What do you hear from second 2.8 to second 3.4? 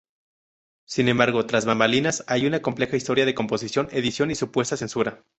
historia de